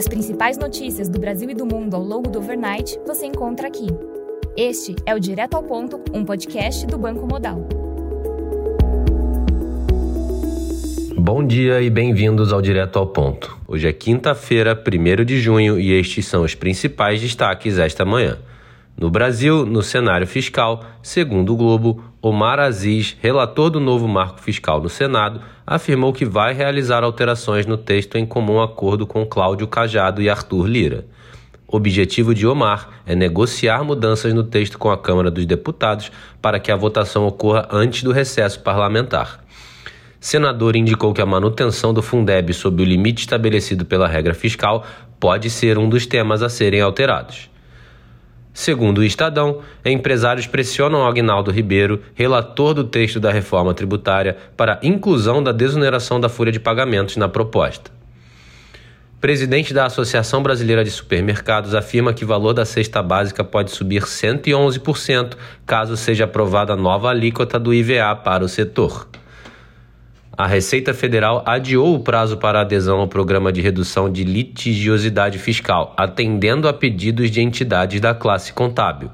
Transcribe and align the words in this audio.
As 0.00 0.08
principais 0.08 0.56
notícias 0.56 1.10
do 1.10 1.20
Brasil 1.20 1.50
e 1.50 1.54
do 1.54 1.66
mundo 1.66 1.94
ao 1.94 2.02
longo 2.02 2.30
do 2.30 2.38
overnight 2.38 2.98
você 3.06 3.26
encontra 3.26 3.68
aqui. 3.68 3.86
Este 4.56 4.96
é 5.04 5.14
o 5.14 5.20
Direto 5.20 5.58
ao 5.58 5.62
Ponto, 5.62 6.00
um 6.14 6.24
podcast 6.24 6.86
do 6.86 6.96
Banco 6.96 7.26
Modal. 7.26 7.68
Bom 11.18 11.46
dia 11.46 11.82
e 11.82 11.90
bem-vindos 11.90 12.50
ao 12.50 12.62
Direto 12.62 12.98
ao 12.98 13.08
Ponto. 13.08 13.58
Hoje 13.68 13.88
é 13.88 13.92
quinta-feira, 13.92 14.72
1 14.74 15.22
de 15.22 15.38
junho, 15.38 15.78
e 15.78 15.92
estes 15.92 16.26
são 16.26 16.44
os 16.44 16.54
principais 16.54 17.20
destaques 17.20 17.76
esta 17.76 18.02
manhã. 18.02 18.38
No 18.96 19.10
Brasil, 19.10 19.66
no 19.66 19.82
cenário 19.82 20.26
fiscal, 20.26 20.82
segundo 21.02 21.52
o 21.52 21.56
Globo, 21.58 22.02
Omar 22.22 22.60
Aziz, 22.60 23.16
relator 23.22 23.70
do 23.70 23.80
novo 23.80 24.06
marco 24.06 24.40
fiscal 24.40 24.78
no 24.78 24.90
Senado, 24.90 25.40
afirmou 25.66 26.12
que 26.12 26.26
vai 26.26 26.52
realizar 26.52 27.02
alterações 27.02 27.64
no 27.64 27.78
texto 27.78 28.16
em 28.16 28.26
comum 28.26 28.60
acordo 28.60 29.06
com 29.06 29.24
Cláudio 29.24 29.66
Cajado 29.66 30.20
e 30.20 30.28
Arthur 30.28 30.66
Lira. 30.66 31.06
O 31.66 31.78
objetivo 31.78 32.34
de 32.34 32.46
Omar 32.46 32.90
é 33.06 33.14
negociar 33.14 33.82
mudanças 33.84 34.34
no 34.34 34.44
texto 34.44 34.76
com 34.76 34.90
a 34.90 34.98
Câmara 34.98 35.30
dos 35.30 35.46
Deputados 35.46 36.12
para 36.42 36.60
que 36.60 36.70
a 36.70 36.76
votação 36.76 37.26
ocorra 37.26 37.66
antes 37.72 38.02
do 38.02 38.12
recesso 38.12 38.60
parlamentar. 38.60 39.42
Senador 40.20 40.76
indicou 40.76 41.14
que 41.14 41.22
a 41.22 41.26
manutenção 41.26 41.94
do 41.94 42.02
Fundeb 42.02 42.52
sob 42.52 42.82
o 42.82 42.84
limite 42.84 43.22
estabelecido 43.22 43.86
pela 43.86 44.06
regra 44.06 44.34
fiscal 44.34 44.84
pode 45.18 45.48
ser 45.48 45.78
um 45.78 45.88
dos 45.88 46.04
temas 46.04 46.42
a 46.42 46.50
serem 46.50 46.82
alterados. 46.82 47.48
Segundo 48.60 48.98
o 48.98 49.04
Estadão, 49.04 49.62
empresários 49.82 50.46
pressionam 50.46 51.06
Agnaldo 51.06 51.50
Ribeiro, 51.50 52.02
relator 52.14 52.74
do 52.74 52.84
texto 52.84 53.18
da 53.18 53.32
reforma 53.32 53.72
tributária, 53.72 54.36
para 54.54 54.78
inclusão 54.82 55.42
da 55.42 55.50
desoneração 55.50 56.20
da 56.20 56.28
folha 56.28 56.52
de 56.52 56.60
pagamentos 56.60 57.16
na 57.16 57.26
proposta. 57.26 57.90
Presidente 59.18 59.72
da 59.72 59.86
Associação 59.86 60.42
Brasileira 60.42 60.84
de 60.84 60.90
Supermercados 60.90 61.74
afirma 61.74 62.12
que 62.12 62.22
o 62.22 62.28
valor 62.28 62.52
da 62.52 62.66
cesta 62.66 63.02
básica 63.02 63.42
pode 63.42 63.70
subir 63.70 64.02
111% 64.02 65.38
caso 65.64 65.96
seja 65.96 66.24
aprovada 66.24 66.74
a 66.74 66.76
nova 66.76 67.08
alíquota 67.08 67.58
do 67.58 67.72
IVA 67.72 68.14
para 68.14 68.44
o 68.44 68.48
setor 68.48 69.08
a 70.36 70.46
Receita 70.46 70.94
Federal 70.94 71.42
adiou 71.44 71.94
o 71.94 72.00
prazo 72.00 72.36
para 72.36 72.60
adesão 72.60 73.00
ao 73.00 73.08
programa 73.08 73.52
de 73.52 73.60
redução 73.60 74.10
de 74.10 74.24
litigiosidade 74.24 75.38
fiscal, 75.38 75.92
atendendo 75.96 76.68
a 76.68 76.72
pedidos 76.72 77.30
de 77.30 77.42
entidades 77.42 78.00
da 78.00 78.14
classe 78.14 78.52
contábil. 78.52 79.10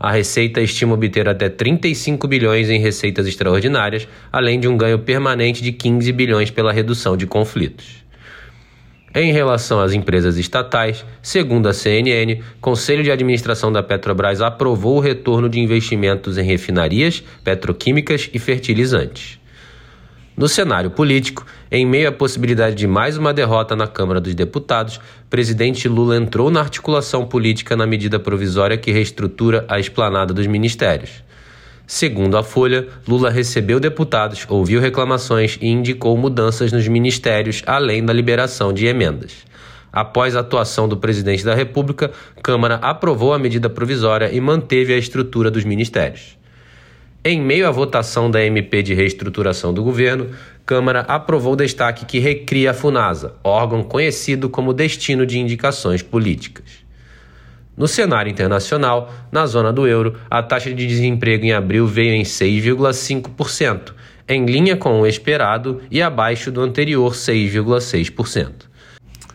A 0.00 0.10
Receita 0.10 0.60
estima 0.60 0.94
obter 0.94 1.28
até 1.28 1.48
35 1.48 2.26
bilhões 2.26 2.70
em 2.70 2.80
receitas 2.80 3.26
extraordinárias, 3.26 4.08
além 4.32 4.58
de 4.58 4.66
um 4.66 4.76
ganho 4.76 4.98
permanente 5.00 5.62
de 5.62 5.72
15 5.72 6.10
bilhões 6.12 6.50
pela 6.50 6.72
redução 6.72 7.16
de 7.16 7.26
conflitos. 7.26 8.04
Em 9.14 9.32
relação 9.32 9.80
às 9.80 9.92
empresas 9.92 10.36
estatais, 10.36 11.04
segundo 11.22 11.68
a 11.68 11.72
CNN, 11.72 12.40
Conselho 12.60 13.02
de 13.02 13.10
Administração 13.10 13.72
da 13.72 13.82
Petrobras 13.82 14.40
aprovou 14.40 14.96
o 14.96 15.00
retorno 15.00 15.48
de 15.48 15.58
investimentos 15.58 16.38
em 16.38 16.44
refinarias, 16.44 17.22
petroquímicas 17.42 18.30
e 18.32 18.38
fertilizantes. 18.38 19.37
No 20.38 20.46
cenário 20.46 20.88
político, 20.88 21.44
em 21.68 21.84
meio 21.84 22.10
à 22.10 22.12
possibilidade 22.12 22.76
de 22.76 22.86
mais 22.86 23.18
uma 23.18 23.34
derrota 23.34 23.74
na 23.74 23.88
Câmara 23.88 24.20
dos 24.20 24.36
Deputados, 24.36 25.00
presidente 25.28 25.88
Lula 25.88 26.16
entrou 26.16 26.48
na 26.48 26.60
articulação 26.60 27.26
política 27.26 27.74
na 27.74 27.84
medida 27.84 28.20
provisória 28.20 28.78
que 28.78 28.92
reestrutura 28.92 29.64
a 29.66 29.80
esplanada 29.80 30.32
dos 30.32 30.46
ministérios. 30.46 31.24
Segundo 31.88 32.36
a 32.36 32.44
Folha, 32.44 32.86
Lula 33.08 33.30
recebeu 33.30 33.80
deputados, 33.80 34.46
ouviu 34.48 34.80
reclamações 34.80 35.58
e 35.60 35.66
indicou 35.66 36.16
mudanças 36.16 36.70
nos 36.70 36.86
ministérios, 36.86 37.64
além 37.66 38.04
da 38.04 38.12
liberação 38.12 38.72
de 38.72 38.86
emendas. 38.86 39.38
Após 39.92 40.36
a 40.36 40.40
atuação 40.40 40.88
do 40.88 40.96
presidente 40.96 41.44
da 41.44 41.56
República, 41.56 42.12
Câmara 42.44 42.76
aprovou 42.76 43.34
a 43.34 43.40
medida 43.40 43.68
provisória 43.68 44.30
e 44.32 44.40
manteve 44.40 44.94
a 44.94 44.98
estrutura 44.98 45.50
dos 45.50 45.64
ministérios. 45.64 46.37
Em 47.24 47.40
meio 47.40 47.66
à 47.66 47.70
votação 47.70 48.30
da 48.30 48.44
MP 48.44 48.80
de 48.80 48.94
reestruturação 48.94 49.74
do 49.74 49.82
governo, 49.82 50.30
Câmara 50.64 51.00
aprovou 51.00 51.54
o 51.54 51.56
destaque 51.56 52.04
que 52.04 52.20
recria 52.20 52.70
a 52.70 52.74
FUNASA, 52.74 53.34
órgão 53.42 53.82
conhecido 53.82 54.48
como 54.48 54.72
destino 54.72 55.26
de 55.26 55.38
indicações 55.38 56.00
políticas. 56.00 56.86
No 57.76 57.88
cenário 57.88 58.30
internacional, 58.30 59.12
na 59.32 59.46
zona 59.46 59.72
do 59.72 59.86
euro, 59.86 60.14
a 60.30 60.42
taxa 60.42 60.72
de 60.72 60.86
desemprego 60.86 61.44
em 61.44 61.52
abril 61.52 61.86
veio 61.86 62.12
em 62.14 62.22
6,5%, 62.22 63.94
em 64.28 64.44
linha 64.46 64.76
com 64.76 65.00
o 65.00 65.06
esperado 65.06 65.80
e 65.90 66.00
abaixo 66.00 66.52
do 66.52 66.60
anterior 66.60 67.12
6,6%. 67.12 68.68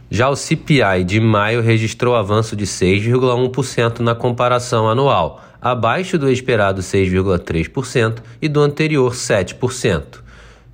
Já 0.09 0.29
o 0.29 0.35
CPI 0.35 1.03
de 1.03 1.19
maio 1.19 1.61
registrou 1.61 2.15
avanço 2.15 2.55
de 2.55 2.65
6,1% 2.65 3.99
na 3.99 4.13
comparação 4.13 4.87
anual, 4.87 5.43
abaixo 5.63 6.17
do 6.17 6.29
esperado 6.29 6.81
6,3% 6.81 8.17
e 8.41 8.49
do 8.49 8.59
anterior 8.59 9.13
7%. 9.13 10.21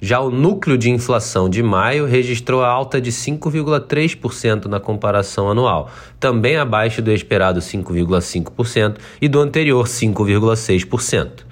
Já 0.01 0.19
o 0.19 0.31
núcleo 0.31 0.79
de 0.79 0.89
inflação 0.89 1.47
de 1.47 1.61
maio 1.61 2.07
registrou 2.07 2.63
alta 2.63 2.99
de 2.99 3.11
5,3% 3.11 4.65
na 4.65 4.79
comparação 4.79 5.51
anual, 5.51 5.91
também 6.19 6.57
abaixo 6.57 7.03
do 7.03 7.11
esperado 7.11 7.59
5,5% 7.59 8.97
e 9.21 9.27
do 9.27 9.39
anterior 9.39 9.85
5,6%. 9.85 11.43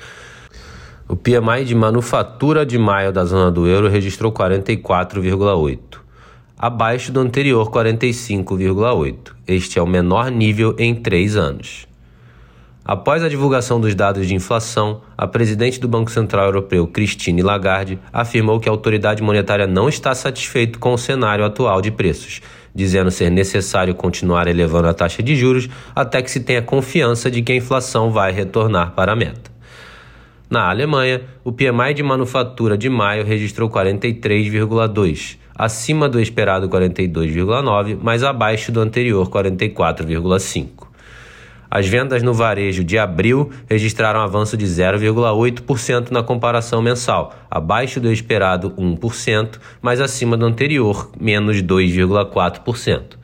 O 1.08 1.16
PMI 1.16 1.64
de 1.64 1.76
manufatura 1.76 2.66
de 2.66 2.80
maio 2.80 3.12
da 3.12 3.24
zona 3.24 3.52
do 3.52 3.68
euro 3.68 3.88
registrou 3.88 4.32
44,8, 4.32 5.78
abaixo 6.58 7.12
do 7.12 7.20
anterior 7.20 7.70
45,8. 7.70 9.16
Este 9.48 9.78
é 9.78 9.82
o 9.82 9.88
menor 9.88 10.32
nível 10.32 10.74
em 10.80 10.96
três 10.96 11.36
anos. 11.36 11.88
Após 12.88 13.22
a 13.22 13.28
divulgação 13.28 13.82
dos 13.82 13.94
dados 13.94 14.26
de 14.26 14.34
inflação, 14.34 15.02
a 15.18 15.28
presidente 15.28 15.78
do 15.78 15.90
Banco 15.90 16.10
Central 16.10 16.46
Europeu, 16.46 16.88
Christine 16.88 17.42
Lagarde, 17.42 18.00
afirmou 18.14 18.62
que 18.62 18.70
a 18.70 18.72
autoridade 18.72 19.22
monetária 19.22 19.68
não 19.68 19.90
está 19.90 20.16
satisfeita 20.16 20.80
com 20.80 20.94
o 20.94 20.98
cenário 20.98 21.44
atual 21.44 21.82
de 21.82 21.92
preços, 21.92 22.42
dizendo 22.74 23.12
ser 23.12 23.30
necessário 23.30 23.94
continuar 23.94 24.48
elevando 24.48 24.88
a 24.88 24.94
taxa 24.94 25.22
de 25.22 25.36
juros 25.36 25.68
até 25.94 26.22
que 26.22 26.32
se 26.32 26.40
tenha 26.40 26.62
confiança 26.62 27.30
de 27.30 27.42
que 27.42 27.52
a 27.52 27.58
inflação 27.58 28.10
vai 28.10 28.32
retornar 28.32 28.94
para 28.94 29.12
a 29.12 29.16
meta. 29.18 29.52
Na 30.50 30.70
Alemanha, 30.70 31.24
o 31.44 31.52
PMI 31.52 31.94
de 31.94 32.04
manufatura 32.04 32.78
de 32.78 32.90
maio 32.90 33.26
registrou 33.26 33.70
43,2, 33.70 35.38
acima 35.54 36.08
do 36.08 36.22
esperado 36.22 36.70
42,9, 36.70 37.98
mas 38.02 38.24
abaixo 38.24 38.72
do 38.72 38.80
anterior 38.80 39.30
44,5. 39.30 40.87
As 41.70 41.88
vendas 41.88 42.24
no 42.24 42.34
varejo 42.34 42.84
de 42.84 42.98
abril 42.98 43.52
registraram 43.70 44.22
avanço 44.22 44.56
de 44.56 44.66
0,8% 44.66 46.12
na 46.12 46.24
comparação 46.24 46.82
mensal, 46.82 47.36
abaixo 47.52 48.00
do 48.00 48.12
esperado 48.12 48.72
1%, 48.72 49.60
mas 49.82 50.00
acima 50.00 50.38
do 50.38 50.46
anterior, 50.46 51.12
menos 51.20 51.62
2,4%. 51.62 53.18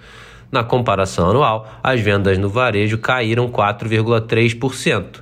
Na 0.52 0.64
comparação 0.64 1.32
anual, 1.32 1.68
as 1.82 2.00
vendas 2.00 2.38
no 2.38 2.48
varejo 2.48 2.98
caíram 3.00 3.50
4,3%, 3.50 5.22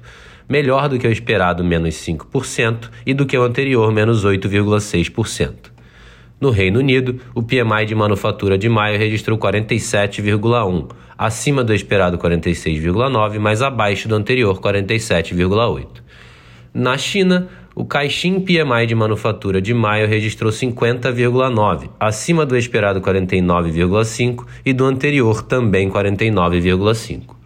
melhor 0.50 0.90
do 0.90 1.00
que 1.00 1.08
o 1.08 1.12
esperado 1.12 1.64
menos 1.64 1.96
5% 1.96 2.90
e 3.06 3.14
do 3.14 3.26
que 3.26 3.38
o 3.38 3.44
anterior 3.44 3.92
menos 3.94 4.26
8,6%. 4.26 5.71
No 6.42 6.50
Reino 6.50 6.80
Unido, 6.80 7.20
o 7.36 7.44
PMI 7.44 7.86
de 7.86 7.94
manufatura 7.94 8.58
de 8.58 8.68
maio 8.68 8.98
registrou 8.98 9.38
47,1, 9.38 10.90
acima 11.16 11.64
do 11.64 11.72
esperado 11.72 12.18
46,9, 12.18 13.38
mas 13.38 13.62
abaixo 13.62 14.08
do 14.08 14.16
anterior 14.16 14.60
47,8. 14.60 16.02
Na 16.74 16.98
China, 16.98 17.48
o 17.76 17.86
Caixin 17.86 18.40
PMI 18.40 18.88
de 18.88 18.96
manufatura 18.96 19.62
de 19.62 19.72
maio 19.72 20.08
registrou 20.08 20.52
50,9, 20.52 21.90
acima 22.00 22.44
do 22.44 22.58
esperado 22.58 23.00
49,5 23.02 24.44
e 24.66 24.74
do 24.74 24.86
anterior 24.86 25.44
também 25.44 25.92
49,5. 25.92 27.41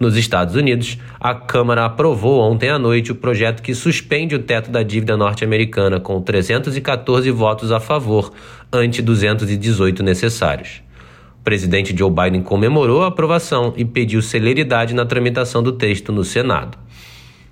Nos 0.00 0.16
Estados 0.16 0.54
Unidos, 0.54 0.96
a 1.20 1.34
Câmara 1.34 1.84
aprovou 1.84 2.40
ontem 2.40 2.70
à 2.70 2.78
noite 2.78 3.12
o 3.12 3.14
projeto 3.14 3.62
que 3.62 3.74
suspende 3.74 4.34
o 4.34 4.38
teto 4.38 4.70
da 4.70 4.82
dívida 4.82 5.14
norte-americana 5.14 6.00
com 6.00 6.22
314 6.22 7.30
votos 7.30 7.70
a 7.70 7.78
favor, 7.78 8.32
ante 8.72 9.02
218 9.02 10.02
necessários. 10.02 10.80
O 11.38 11.44
presidente 11.44 11.94
Joe 11.94 12.10
Biden 12.10 12.40
comemorou 12.40 13.02
a 13.02 13.08
aprovação 13.08 13.74
e 13.76 13.84
pediu 13.84 14.22
celeridade 14.22 14.94
na 14.94 15.04
tramitação 15.04 15.62
do 15.62 15.72
texto 15.72 16.10
no 16.12 16.24
Senado. 16.24 16.78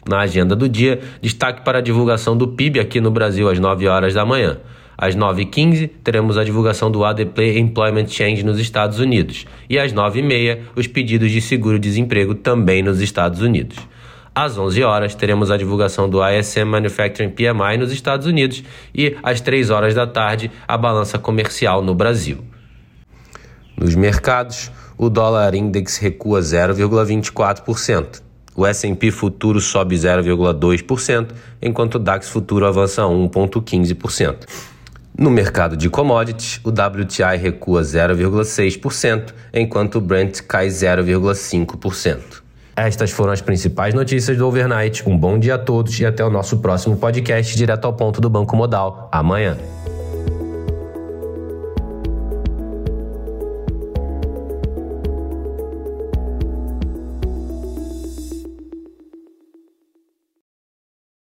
Na 0.08 0.20
agenda 0.20 0.56
do 0.56 0.70
dia, 0.70 1.00
destaque 1.20 1.62
para 1.62 1.80
a 1.80 1.82
divulgação 1.82 2.34
do 2.34 2.48
PIB 2.48 2.80
aqui 2.80 2.98
no 2.98 3.10
Brasil 3.10 3.46
às 3.50 3.58
9 3.58 3.86
horas 3.86 4.14
da 4.14 4.24
manhã. 4.24 4.56
Às 5.00 5.14
9h15, 5.14 5.88
teremos 6.02 6.36
a 6.36 6.42
divulgação 6.42 6.90
do 6.90 7.04
ADP 7.04 7.56
Employment 7.56 8.08
Change 8.08 8.44
nos 8.44 8.58
Estados 8.58 8.98
Unidos. 8.98 9.46
E 9.70 9.78
às 9.78 9.92
9h30, 9.92 10.58
os 10.74 10.88
pedidos 10.88 11.30
de 11.30 11.40
seguro-desemprego 11.40 12.34
também 12.34 12.82
nos 12.82 13.00
Estados 13.00 13.40
Unidos. 13.40 13.76
Às 14.34 14.58
11 14.58 14.82
horas, 14.82 15.14
teremos 15.14 15.52
a 15.52 15.56
divulgação 15.56 16.10
do 16.10 16.18
ISM 16.28 16.64
Manufacturing 16.64 17.30
PMI 17.30 17.76
nos 17.78 17.92
Estados 17.92 18.26
Unidos 18.26 18.64
e 18.92 19.16
às 19.22 19.40
3 19.40 19.70
horas 19.70 19.94
da 19.94 20.04
tarde, 20.04 20.50
a 20.66 20.76
balança 20.76 21.16
comercial 21.16 21.80
no 21.80 21.94
Brasil. 21.94 22.38
Nos 23.76 23.94
mercados, 23.94 24.72
o 24.96 25.08
dólar 25.08 25.54
index 25.54 25.98
recua 25.98 26.40
0,24%. 26.40 28.20
O 28.56 28.66
S&P 28.66 29.12
futuro 29.12 29.60
sobe 29.60 29.94
0,2%, 29.94 31.28
enquanto 31.62 31.94
o 31.94 31.98
DAX 32.00 32.28
futuro 32.28 32.66
avança 32.66 33.02
1,15%. 33.02 34.46
No 35.18 35.30
mercado 35.32 35.76
de 35.76 35.90
commodities, 35.90 36.60
o 36.62 36.68
WTI 36.68 37.36
recua 37.36 37.82
0,6%, 37.82 39.34
enquanto 39.52 39.96
o 39.96 40.00
Brent 40.00 40.42
cai 40.42 40.68
0,5%. 40.68 42.40
Estas 42.76 43.10
foram 43.10 43.32
as 43.32 43.40
principais 43.40 43.92
notícias 43.92 44.38
do 44.38 44.46
overnight. 44.46 45.02
Um 45.08 45.18
bom 45.18 45.36
dia 45.36 45.56
a 45.56 45.58
todos 45.58 45.98
e 45.98 46.06
até 46.06 46.24
o 46.24 46.30
nosso 46.30 46.58
próximo 46.58 46.96
podcast 46.96 47.56
direto 47.56 47.84
ao 47.86 47.92
ponto 47.94 48.20
do 48.20 48.30
Banco 48.30 48.54
Modal, 48.54 49.08
amanhã. 49.10 49.58